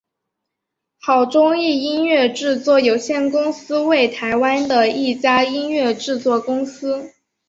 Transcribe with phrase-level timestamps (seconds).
[0.99, 7.13] 好钟意音乐制作有限公司为台湾的一家音乐制作公司。